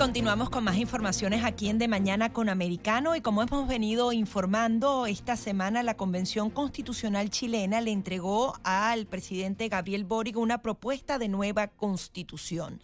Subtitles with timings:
[0.00, 5.04] Continuamos con más informaciones aquí en De Mañana con Americano y como hemos venido informando,
[5.04, 11.28] esta semana la Convención Constitucional chilena le entregó al presidente Gabriel Boric una propuesta de
[11.28, 12.80] nueva constitución.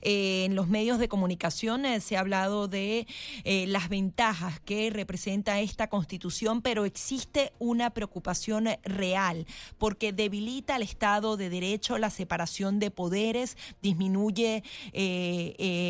[0.00, 3.08] Eh, en los medios de comunicación eh, se ha hablado de
[3.42, 9.44] eh, las ventajas que representa esta constitución, pero existe una preocupación real
[9.76, 14.62] porque debilita el Estado de Derecho, la separación de poderes, disminuye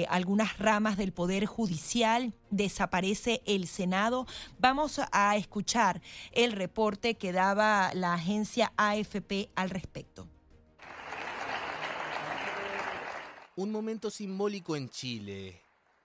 [0.09, 4.29] algunas ramas del Poder Judicial, desaparece el Senado.
[4.60, 10.29] Vamos a escuchar el reporte que daba la agencia AFP al respecto.
[13.56, 15.60] Un momento simbólico en Chile.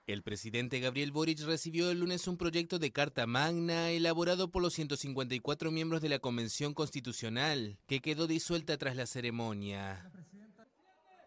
[0.07, 4.73] El presidente Gabriel Boric recibió el lunes un proyecto de Carta Magna elaborado por los
[4.73, 10.11] 154 miembros de la Convención Constitucional, que quedó disuelta tras la ceremonia.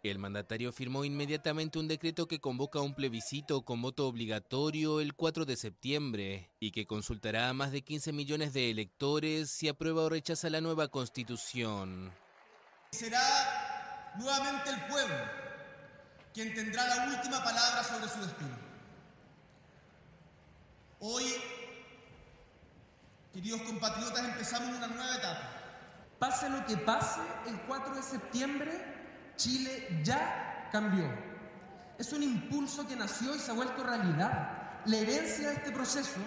[0.05, 5.45] El mandatario firmó inmediatamente un decreto que convoca un plebiscito con voto obligatorio el 4
[5.45, 10.09] de septiembre y que consultará a más de 15 millones de electores si aprueba o
[10.09, 12.13] rechaza la nueva constitución.
[12.93, 15.17] Será nuevamente el pueblo
[16.33, 18.57] quien tendrá la última palabra sobre su destino.
[21.01, 21.25] Hoy,
[23.33, 25.51] queridos compatriotas, empezamos una nueva etapa.
[26.21, 28.99] Pase lo que pase, el 4 de septiembre
[29.39, 31.08] Chile ya cambió.
[31.97, 34.83] Es un impulso que nació y se ha vuelto realidad.
[34.84, 36.19] La herencia de este proceso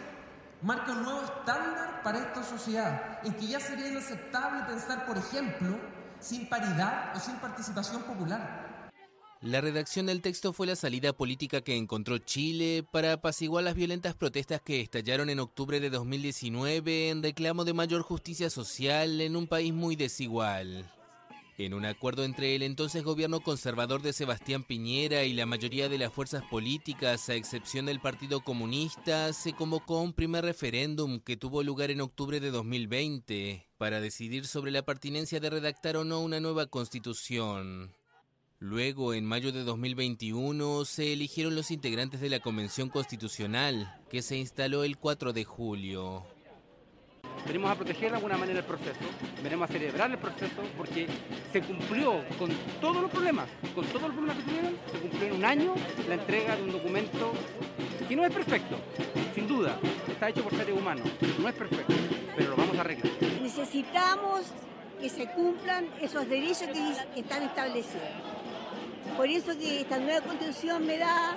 [0.62, 5.78] marca un nuevo estándar para esta sociedad, en que ya sería inaceptable pensar, por ejemplo,
[6.20, 8.90] sin paridad o sin participación popular.
[9.42, 14.16] La redacción del texto fue la salida política que encontró Chile para apaciguar las violentas
[14.16, 19.48] protestas que estallaron en octubre de 2019 en reclamo de mayor justicia social en un
[19.48, 20.90] país muy desigual.
[21.66, 26.00] En un acuerdo entre el entonces gobierno conservador de Sebastián Piñera y la mayoría de
[26.00, 31.62] las fuerzas políticas, a excepción del Partido Comunista, se convocó un primer referéndum que tuvo
[31.62, 36.40] lugar en octubre de 2020 para decidir sobre la pertinencia de redactar o no una
[36.40, 37.92] nueva constitución.
[38.58, 44.36] Luego, en mayo de 2021, se eligieron los integrantes de la Convención Constitucional, que se
[44.36, 46.26] instaló el 4 de julio.
[47.46, 49.00] Venimos a proteger de alguna manera el proceso,
[49.44, 51.08] venimos a celebrar el proceso porque
[51.52, 55.34] se cumplió con todos los problemas, con todos los problemas que tuvieron, se cumplió en
[55.34, 55.76] un año
[56.08, 57.34] la entrega de un documento
[58.08, 58.78] que no es perfecto,
[59.34, 61.08] sin duda, está hecho por seres humanos,
[61.40, 61.94] no es perfecto,
[62.36, 63.12] pero lo vamos a arreglar.
[63.42, 64.42] Necesitamos
[65.02, 68.08] que se cumplan esos derechos que, están establecidos.
[69.18, 71.36] Por eso que esta nueva constitución me da,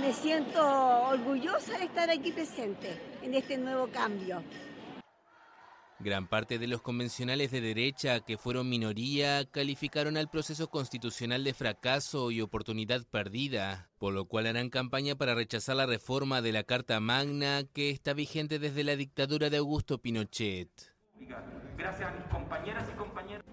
[0.00, 2.90] me siento orgullosa de estar aquí presente
[3.22, 4.42] en este nuevo cambio.
[6.02, 11.52] Gran parte de los convencionales de derecha, que fueron minoría, calificaron al proceso constitucional de
[11.52, 16.62] fracaso y oportunidad perdida, por lo cual harán campaña para rechazar la reforma de la
[16.62, 20.70] Carta Magna que está vigente desde la dictadura de Augusto Pinochet.
[21.76, 23.44] Gracias a mis compañeras y compañeros.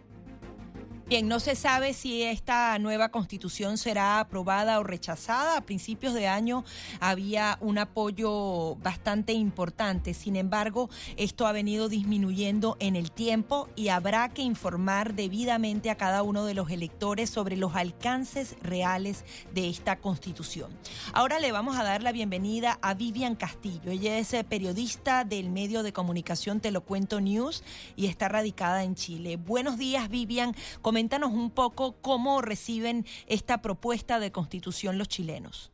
[1.10, 5.56] Bien, no se sabe si esta nueva constitución será aprobada o rechazada.
[5.56, 6.66] A principios de año
[7.00, 10.14] había un apoyo bastante importante.
[10.14, 15.96] Sin embargo, esto ha venido disminuyendo en el tiempo y habrá que informar debidamente a
[15.96, 20.70] cada uno de los electores sobre los alcances reales de esta constitución.
[21.14, 23.92] Ahora le vamos a dar la bienvenida a Vivian Castillo.
[23.92, 27.64] Ella es periodista del medio de comunicación Te lo cuento News
[27.96, 29.38] y está radicada en Chile.
[29.38, 30.54] Buenos días, Vivian.
[30.98, 35.72] Coméntanos un poco cómo reciben esta propuesta de constitución los chilenos.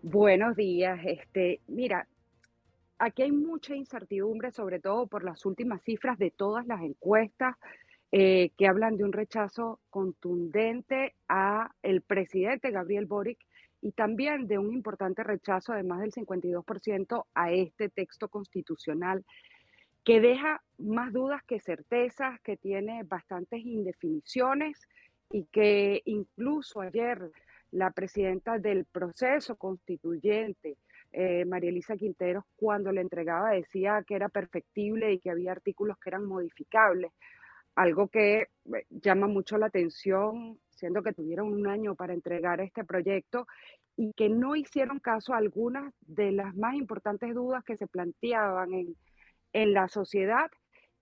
[0.00, 0.98] Buenos días.
[1.04, 2.08] Este, mira,
[2.98, 7.56] aquí hay mucha incertidumbre, sobre todo por las últimas cifras de todas las encuestas
[8.10, 13.38] eh, que hablan de un rechazo contundente a el presidente Gabriel Boric
[13.82, 19.26] y también de un importante rechazo, además del 52%, a este texto constitucional
[20.04, 24.78] que deja más dudas que certezas, que tiene bastantes indefiniciones
[25.30, 27.30] y que incluso ayer
[27.70, 30.76] la presidenta del proceso constituyente,
[31.12, 35.98] eh, María Elisa Quinteros, cuando le entregaba decía que era perfectible y que había artículos
[35.98, 37.10] que eran modificables,
[37.74, 38.48] algo que eh,
[38.90, 43.46] llama mucho la atención, siendo que tuvieron un año para entregar este proyecto
[43.96, 48.74] y que no hicieron caso a algunas de las más importantes dudas que se planteaban
[48.74, 48.96] en,
[49.54, 50.50] en la sociedad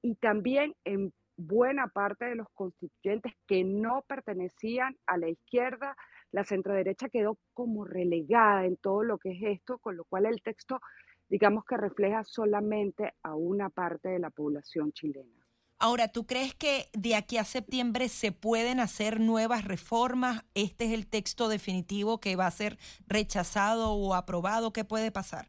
[0.01, 5.97] y también en buena parte de los constituyentes que no pertenecían a la izquierda
[6.33, 10.43] la centroderecha quedó como relegada en todo lo que es esto, con lo cual el
[10.43, 10.81] texto,
[11.29, 15.47] digamos que refleja solamente a una parte de la población chilena.
[15.79, 20.45] Ahora, ¿tú crees que de aquí a septiembre se pueden hacer nuevas reformas?
[20.55, 24.73] ¿Este es el texto definitivo que va a ser rechazado o aprobado?
[24.73, 25.49] ¿Qué puede pasar?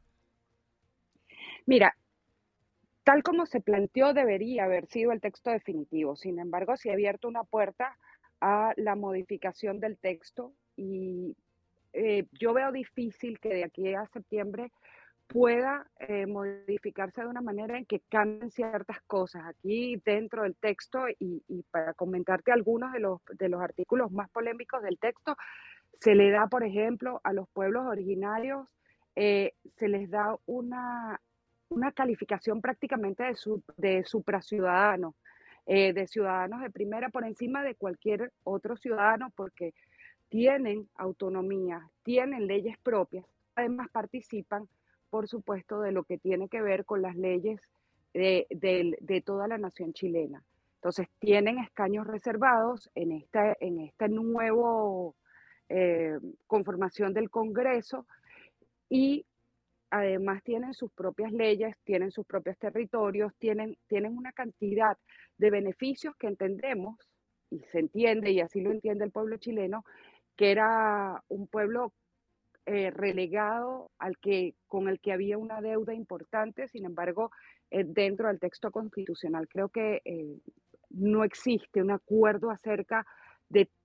[1.66, 1.96] Mira,
[3.04, 6.16] tal como se planteó debería haber sido el texto definitivo.
[6.16, 7.98] Sin embargo, se ha abierto una puerta
[8.42, 11.36] a la modificación del texto y
[11.94, 14.72] eh, yo veo difícil que de aquí a septiembre
[15.28, 21.06] pueda eh, modificarse de una manera en que cambien ciertas cosas aquí dentro del texto
[21.20, 21.42] y,
[21.72, 25.36] para comentarte algunos de los, de los artículos más polémicos del texto,
[26.00, 28.68] se le da, por ejemplo, a los pueblos originarios,
[29.16, 31.22] eh, se les da una,
[31.76, 35.16] una calificación prácticamente de, su, de supraciudadanos,
[35.66, 39.74] eh, de ciudadanos de primera por encima de cualquier otro ciudadano porque
[40.30, 43.26] tienen autonomía, tienen leyes propias,
[43.56, 44.68] además participan
[45.14, 47.62] por supuesto, de lo que tiene que ver con las leyes
[48.16, 50.44] de, toda la nación chilena.
[50.78, 55.16] Entonces, tienen escaños reservados en esta, en esta nuevo
[55.70, 56.18] eh,
[56.48, 58.08] conformación del Congreso
[58.90, 59.24] y
[59.94, 64.98] además tienen sus propias leyes, tienen sus propios territorios, tienen, tienen una cantidad
[65.38, 66.98] de beneficios que entendemos
[67.52, 69.86] y se entiende, y así lo entiende el pueblo chileno,
[70.36, 71.94] que era un pueblo
[72.66, 77.30] eh, relegado al que, con el que había una deuda importante, sin embargo,
[77.70, 80.40] eh, dentro del texto constitucional creo que eh,
[80.90, 83.06] no existe un acuerdo acerca de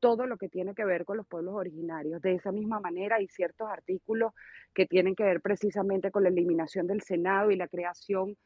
[0.01, 2.23] todo lo que tiene que ver con los pueblos originarios.
[2.23, 4.33] De esa misma manera hay ciertos artículos
[4.75, 8.37] que tienen que ver precisamente con la eliminación del Senado y la creación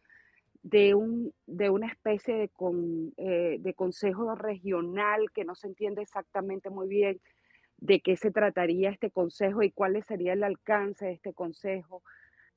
[0.62, 6.70] de, un, de una especie de, con, de consejo regional que no se entiende exactamente
[6.70, 7.20] muy bien
[7.78, 12.02] de qué se trataría este consejo y cuál sería el alcance de este consejo.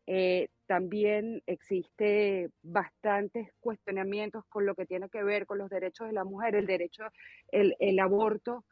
[0.07, 6.13] Eh, también existe bastantes cuestionamientos con lo que tiene que ver con los derechos de
[6.13, 7.03] la mujer, el derecho,
[7.51, 8.65] el, aborto,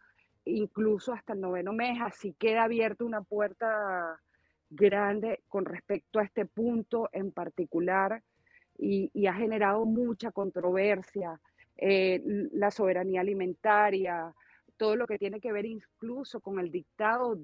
[0.46, 2.00] incluso hasta el noveno mes.
[2.02, 4.20] Así queda abierta una puerta
[4.70, 8.24] grande con respecto a este punto en particular
[8.78, 11.40] y, y ha generado mucha controversia.
[11.78, 12.22] Eh,
[12.54, 14.34] la soberanía alimentaria,
[14.78, 17.36] todo lo que tiene que ver incluso con el dictado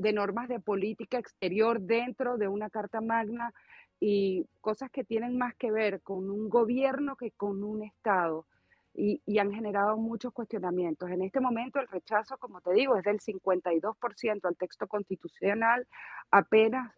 [0.00, 3.52] de, normas de política exterior dentro de una Carta Magna
[3.98, 8.46] y cosas que tienen más que ver con un gobierno que con un Estado.
[8.92, 11.10] Y, han generado muchos cuestionamientos.
[11.10, 15.86] En este momento el rechazo, como te digo, es del 52% al texto constitucional,
[16.30, 16.92] apenas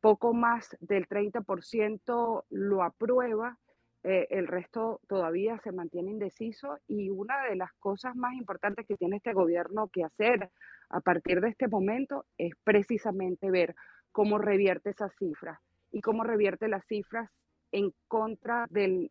[0.00, 3.58] poco más del 30% lo aprueba
[4.02, 8.96] eh, el resto todavía se mantiene indeciso y una de las cosas más importantes que
[8.96, 10.50] tiene este gobierno que hacer
[10.90, 13.74] a partir de este momento es precisamente ver
[14.12, 15.58] cómo revierte esas cifras
[15.92, 17.30] y cómo revierte las cifras
[17.72, 19.08] en contra del,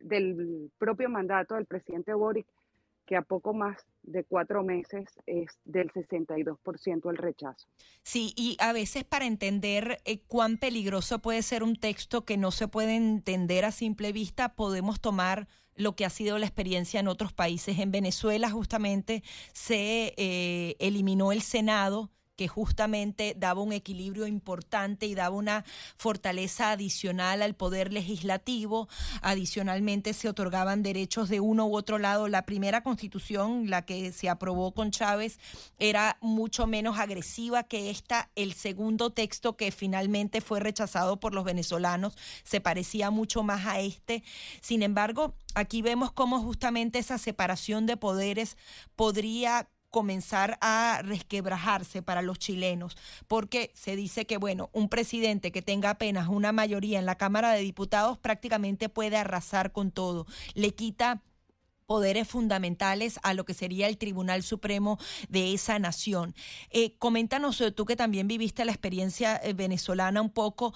[0.78, 2.46] propio mandato del presidente Boric
[3.06, 7.66] que a poco más de cuatro meses es del 62% el rechazo.
[8.02, 12.52] Sí, y a veces para entender eh, cuán peligroso puede ser un texto que no
[12.52, 17.08] se puede entender a simple vista, podemos tomar lo que ha sido la experiencia en
[17.08, 17.78] otros países.
[17.78, 19.22] En Venezuela justamente
[19.52, 25.62] se eh, eliminó el Senado que justamente daba un equilibrio importante y daba una
[25.98, 28.88] fortaleza adicional al poder legislativo.
[29.20, 32.28] Adicionalmente se otorgaban derechos de uno u otro lado.
[32.28, 35.38] La primera constitución, la que se aprobó con Chávez,
[35.78, 38.30] era mucho menos agresiva que esta.
[38.36, 43.80] El segundo texto que finalmente fue rechazado por los venezolanos se parecía mucho más a
[43.80, 44.22] este.
[44.62, 48.56] Sin embargo, aquí vemos cómo justamente esa separación de poderes
[48.96, 52.96] podría comenzar a resquebrajarse para los chilenos,
[53.28, 57.52] porque se dice que, bueno, un presidente que tenga apenas una mayoría en la Cámara
[57.52, 61.22] de Diputados prácticamente puede arrasar con todo, le quita
[61.90, 64.96] poderes fundamentales a lo que sería el Tribunal Supremo
[65.28, 66.36] de esa nación.
[66.70, 70.72] Eh, coméntanos, eh, tú que también viviste la experiencia eh, venezolana un poco,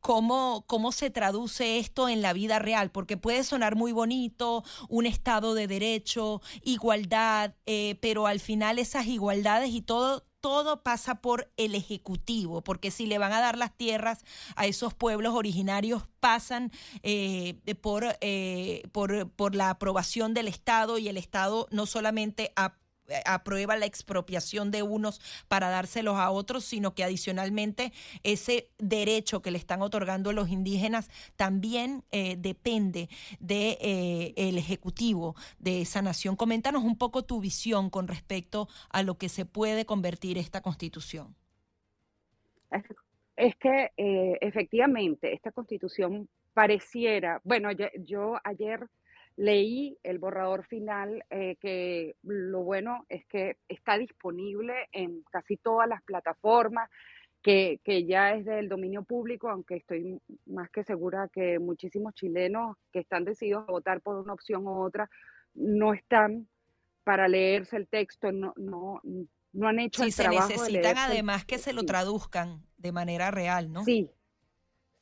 [0.00, 5.06] cómo, cómo se traduce esto en la vida real, porque puede sonar muy bonito, un
[5.06, 7.54] Estado de derecho, igualdad,
[8.00, 13.16] pero al final esas igualdades y todo todo pasa por el Ejecutivo, porque si le
[13.16, 16.70] van a dar las tierras a esos pueblos originarios, pasan
[17.02, 22.68] eh, por, eh, por, por la aprobación del Estado y el Estado no solamente eh,
[23.26, 27.92] aprueba la expropiación de unos para dárselos a otros, sino que adicionalmente
[28.22, 33.08] ese derecho que le están otorgando los indígenas también eh, depende
[33.40, 36.36] del de, el Ejecutivo de esa nación.
[36.36, 41.34] Coméntanos un poco tu visión con respecto a lo que se puede convertir esta constitución.
[43.36, 43.90] Es que
[44.40, 48.88] efectivamente esta constitución pareciera, bueno, yo, ayer
[49.36, 55.88] leí el borrador final, eh, que lo bueno es que está disponible en casi todas
[55.88, 56.88] las plataformas,
[57.42, 63.00] que, ya es del dominio público, aunque estoy más que segura que muchísimos chilenos que
[63.00, 65.10] están decididos a votar por una opción u otra
[65.52, 66.48] no están
[67.04, 69.00] para leerse el texto, no, no,
[69.52, 70.48] no han hecho el trabajo.
[70.48, 73.84] Sí, se necesitan además que se lo traduzcan de manera real, ¿no?
[73.84, 74.10] Sí,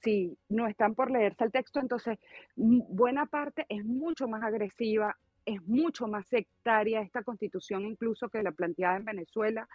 [0.02, 2.18] si no están por leerse el texto, entonces
[2.56, 8.52] buena parte es mucho más agresiva, es mucho más sectaria esta constitución incluso que la
[8.52, 9.68] planteada en Venezuela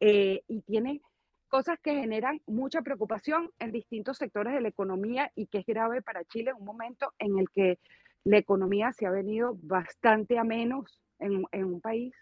[0.00, 1.00] eh, y tiene
[1.48, 6.02] cosas que generan mucha preocupación en distintos sectores de la economía y que es grave
[6.02, 7.78] para Chile en un momento en el que
[8.24, 12.14] la economía se ha venido bastante a menos en, en un país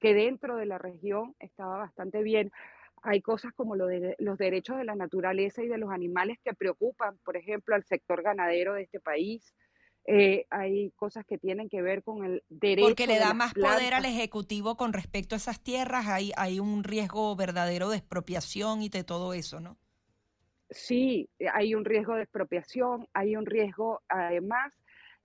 [0.00, 2.50] que dentro de la región estaba bastante bien
[3.02, 6.54] hay cosas como lo de los derechos de la naturaleza y de los animales que
[6.54, 9.54] preocupan, por ejemplo, al sector ganadero de este país.
[10.06, 12.88] Eh, hay cosas que tienen que ver con el derecho.
[12.88, 16.82] Porque le da más poder al Ejecutivo con respecto a esas tierras, hay, hay un
[16.82, 19.76] riesgo verdadero de expropiación y de todo eso, ¿no?
[20.70, 24.72] Sí, hay un riesgo de expropiación, hay un riesgo además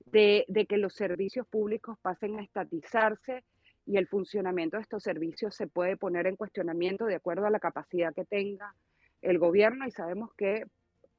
[0.06, 3.44] de, de que los servicios públicos pasen a estatizarse
[3.86, 7.60] y el funcionamiento de estos servicios se puede poner en cuestionamiento de acuerdo a la
[7.60, 8.74] capacidad que tenga
[9.22, 10.66] el gobierno y sabemos que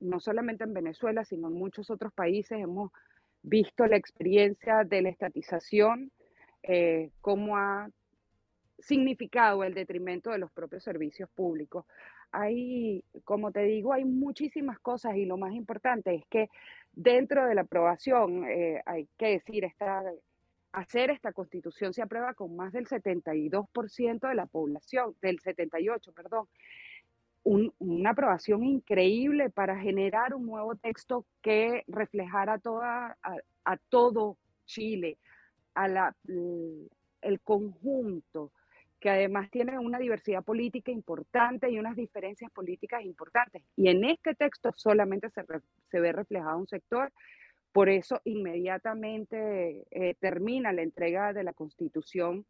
[0.00, 2.90] no solamente en Venezuela, sino en muchos otros países hemos
[3.42, 6.10] visto la experiencia de la estatización,
[6.62, 7.88] eh, cómo ha
[8.78, 11.86] significado el detrimento de los propios servicios públicos.
[12.32, 16.48] Hay, como te digo, hay muchísimas cosas y lo más importante es que
[16.92, 20.02] dentro de la aprobación, eh, hay que decir, está
[20.74, 26.48] hacer esta constitución se aprueba con más del 72% de la población, del 78, perdón.
[27.44, 35.18] una aprobación increíble para generar un nuevo texto que reflejara toda, a, todo Chile,
[35.74, 38.50] a la, el conjunto,
[38.98, 43.62] que además tiene una diversidad política importante y unas diferencias políticas importantes.
[43.76, 45.44] Y en este texto solamente se,
[45.90, 47.12] se ve reflejado un sector
[47.74, 52.46] por eso inmediatamente eh, termina la entrega de la constitución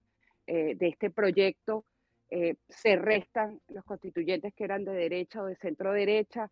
[0.47, 1.87] eh, de este proyecto.
[2.29, 6.51] Eh, se restan los constituyentes que eran de derecha o de centro derecha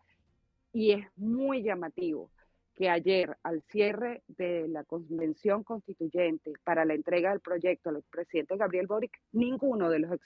[0.72, 2.30] y es muy llamativo
[2.74, 8.56] que ayer al cierre de la convención constituyente para la entrega del proyecto al presidente
[8.56, 10.18] Gabriel Boric, ninguno de los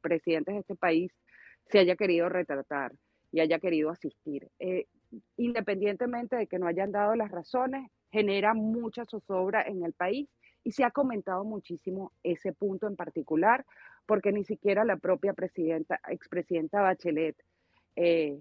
[0.00, 1.10] presidentes de este país
[1.68, 2.92] se haya querido retratar
[3.32, 4.48] y haya querido asistir
[5.36, 10.28] independientemente de que no hayan dado las razones, genera mucha zozobra en el país
[10.64, 13.64] y se ha comentado muchísimo ese punto en particular,
[14.06, 17.36] porque ni siquiera la propia presidenta, expresidenta Bachelet,
[17.96, 18.38] eh,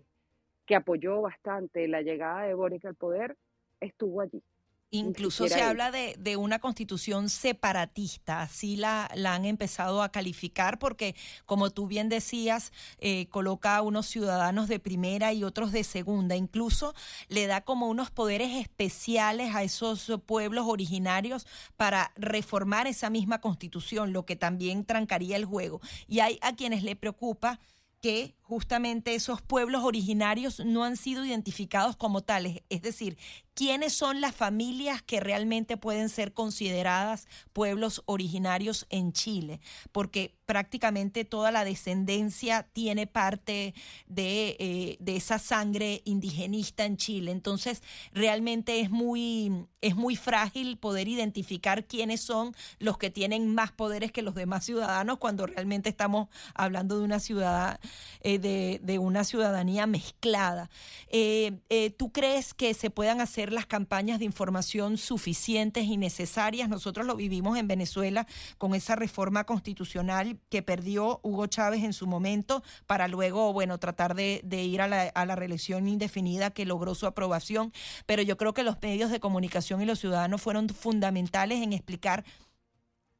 [0.66, 3.38] que apoyó bastante la llegada de Boric al poder,
[3.80, 4.44] estuvo allí.
[4.90, 10.80] Incluso se habla de, de, una constitución separatista, así la, la, han empezado a calificar
[10.80, 11.14] porque,
[11.46, 16.38] como tú bien decías, eh, coloca a unos ciudadanos de primera y otros de segunda.
[16.38, 16.96] Incluso
[17.28, 24.14] le da como unos poderes especiales a esos pueblos originarios para reformar esa misma constitución,
[24.14, 25.82] lo que también trancaría el juego.
[26.08, 27.60] Y hay a quienes le preocupa
[28.02, 33.18] que justamente esos pueblos originarios no han sido identificados como tales, es decir,
[33.58, 39.62] quiénes son las familias que realmente pueden ser consideradas pueblos originarios en Chile,
[39.92, 43.74] porque prácticamente toda la descendencia tiene parte
[44.06, 47.32] de, eh, de esa sangre indigenista en Chile.
[47.32, 47.82] Entonces,
[48.14, 54.12] realmente es muy, es muy frágil poder identificar quiénes son los que tienen más poderes
[54.12, 57.80] que los demás ciudadanos cuando realmente estamos hablando de una ciudad,
[58.22, 60.70] eh, de, de, una ciudadanía mezclada.
[61.10, 61.58] Eh,
[61.98, 66.70] ¿Tú crees que se puedan hacer las campañas de información suficientes y necesarias.
[66.70, 68.28] Nosotros lo vivimos en Venezuela
[68.58, 74.16] con esa reforma constitucional que perdió Hugo Chávez en su momento para luego, bueno, tratar
[74.16, 77.74] de, ir a la, a la reelección indefinida que logró su aprobación.
[78.06, 82.24] Pero yo creo que los medios de comunicación y los ciudadanos fueron fundamentales en explicar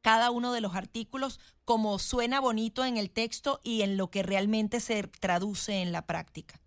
[0.02, 4.22] cada uno de los artículos como suena bonito en el texto y en lo que
[4.22, 6.60] realmente se traduce en la práctica.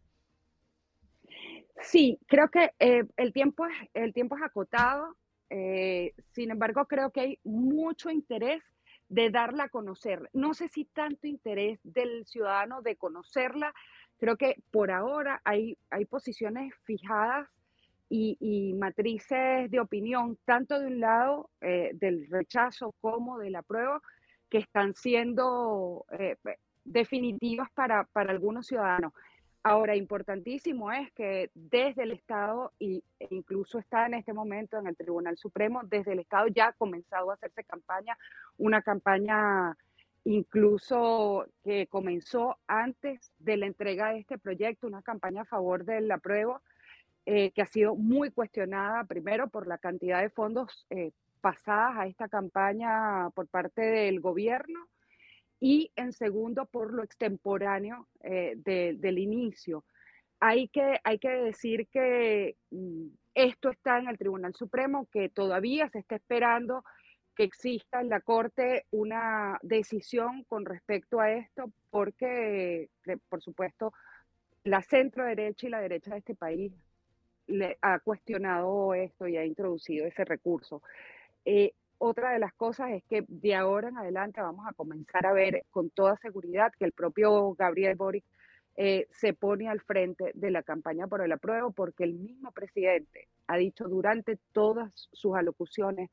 [1.92, 5.18] Sí, creo que eh, el, tiempo es, el tiempo es acotado,
[5.50, 8.64] eh, sin embargo creo que hay mucho interés
[9.10, 10.30] de darla a conocer.
[10.32, 13.74] No sé si tanto interés del ciudadano de conocerla.
[14.18, 17.50] Creo que por ahora hay, hay posiciones fijadas
[18.08, 24.02] y, matrices de opinión, tanto de un lado eh, del rechazo como de la prueba,
[24.50, 26.38] que están siendo eh,
[26.86, 29.12] definitivas para, para algunos ciudadanos.
[29.64, 34.98] Ahora, importantísimo es que desde el Estado, e incluso está en este momento en el
[34.98, 38.18] Tribunal Supremo, desde el Estado ya ha comenzado a hacerse campaña,
[38.58, 39.78] una campaña
[40.24, 46.10] incluso que comenzó antes de la entrega de este proyecto, una campaña a favor del
[46.12, 46.62] apruebo,
[47.28, 52.08] eh, que ha sido muy cuestionada, primero por la cantidad de fondos eh, pasadas a
[52.08, 54.88] esta campaña por parte del gobierno
[55.62, 59.86] y en segundo por lo extemporáneo eh, del inicio.
[60.40, 65.88] Hay que, hay que decir que mm, esto está en el Tribunal Supremo, que todavía
[65.90, 66.84] se está esperando
[67.36, 72.90] que exista en la Corte una decisión con respecto a esto, porque,
[73.30, 73.94] por supuesto,
[74.64, 76.74] la centro derecha y la derecha de este país
[77.48, 80.82] le ha cuestionado esto y ha introducido ese recurso.
[81.46, 85.34] Eh, otra de las cosas es que de ahora en adelante vamos a comenzar a
[85.34, 88.26] ver con toda seguridad que el propio Gabriel Boric
[88.76, 93.28] eh, se pone al frente de la campaña por el apruebo porque el mismo presidente
[93.46, 96.10] ha dicho durante todas sus alocuciones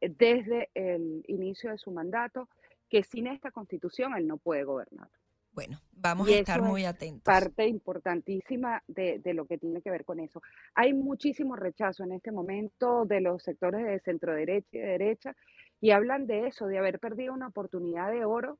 [0.00, 2.48] eh, desde el inicio de su mandato
[2.88, 5.08] que sin esta constitución él no puede gobernar.
[5.56, 7.22] Bueno, vamos a estar muy atentos.
[7.24, 10.42] Parte importantísima de, de, lo que tiene que ver con eso.
[10.74, 15.34] Hay muchísimo rechazo en este momento de los sectores de centro derecha y de derecha
[15.80, 18.58] y hablan de eso, de haber perdido una oportunidad de oro,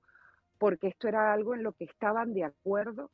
[0.56, 3.10] porque esto era algo en lo que estaban de acuerdo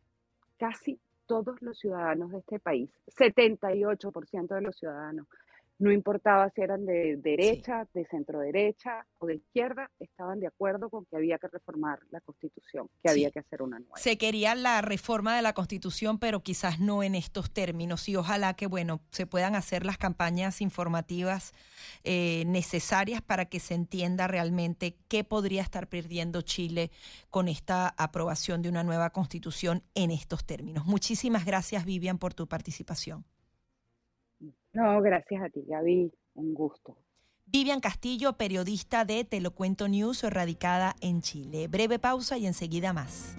[0.58, 5.26] casi todos los ciudadanos de este país, 78% de los ciudadanos
[5.82, 10.88] no importaba si eran de derecha, de centro derecha o de izquierda, estaban de acuerdo
[10.88, 13.96] con que había que reformar la Constitución, que había que hacer una nueva.
[13.96, 18.54] Se quería la reforma de la Constitución, pero quizás no en estos términos y ojalá
[18.54, 21.52] que, bueno, se puedan hacer las campañas informativas
[22.04, 26.92] eh, necesarias para que se entienda realmente qué podría estar perdiendo Chile
[27.28, 30.86] con esta aprobación de una nueva Constitución en estos términos.
[30.86, 33.24] Muchísimas gracias, Vivian, por tu participación.
[34.72, 36.12] No, gracias a ti, Gaby.
[36.34, 36.96] Un gusto.
[37.46, 41.68] Vivian Castillo, periodista de Te lo cuento News, radicada en Chile.
[41.68, 43.36] Breve pausa y enseguida más.